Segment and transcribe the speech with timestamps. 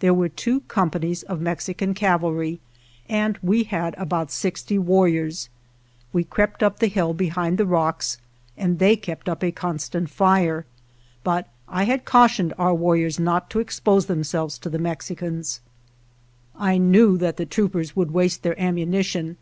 [0.00, 2.60] There were two companies of Mexican cavalry,
[3.10, 5.50] and we had about sixty warriors.
[6.14, 8.16] We crept up the hill behind the rocks,
[8.56, 10.64] and they kept up a constant fire,
[11.22, 15.60] but I had cautioned our war riors not to expose themselves to the Mex icans.
[16.56, 19.36] I knew that the troopers would waste their ammunition.